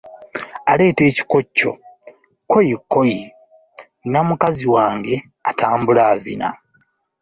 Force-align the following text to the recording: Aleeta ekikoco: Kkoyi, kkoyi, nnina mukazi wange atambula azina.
Aleeta 0.71 1.03
ekikoco: 1.09 1.71
Kkoyi, 2.43 2.75
kkoyi, 2.81 3.19
nnina 4.03 4.19
mukazi 4.29 4.65
wange 4.75 5.15
atambula 5.49 6.01
azina. 6.13 6.47